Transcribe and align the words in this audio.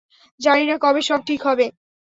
জানি 0.39 0.63
না 0.65 0.75
কবে 0.77 1.01
সব 1.01 1.19
ঠিক 1.27 1.41
হবে। 1.47 1.65